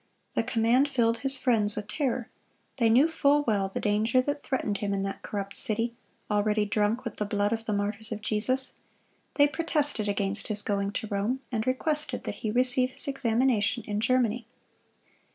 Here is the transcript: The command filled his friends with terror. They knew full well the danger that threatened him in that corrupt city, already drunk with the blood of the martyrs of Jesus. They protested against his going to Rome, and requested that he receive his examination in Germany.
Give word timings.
The 0.33 0.41
command 0.41 0.89
filled 0.89 1.19
his 1.19 1.37
friends 1.37 1.75
with 1.75 1.87
terror. 1.87 2.27
They 2.77 2.89
knew 2.89 3.07
full 3.07 3.43
well 3.45 3.69
the 3.69 3.79
danger 3.79 4.19
that 4.19 4.41
threatened 4.41 4.79
him 4.79 4.95
in 4.95 5.03
that 5.03 5.21
corrupt 5.21 5.55
city, 5.55 5.93
already 6.31 6.65
drunk 6.65 7.05
with 7.05 7.17
the 7.17 7.25
blood 7.25 7.53
of 7.53 7.65
the 7.65 7.73
martyrs 7.73 8.11
of 8.11 8.21
Jesus. 8.23 8.77
They 9.35 9.47
protested 9.47 10.07
against 10.09 10.47
his 10.47 10.63
going 10.63 10.91
to 10.93 11.05
Rome, 11.07 11.41
and 11.51 11.67
requested 11.67 12.23
that 12.23 12.37
he 12.41 12.49
receive 12.49 12.89
his 12.89 13.07
examination 13.07 13.83
in 13.85 13.99
Germany. 13.99 14.47